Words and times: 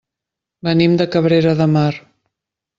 Venim 0.69 0.95
de 1.03 1.07
Cabrera 1.17 1.55
de 1.63 1.71
Mar. 1.77 1.93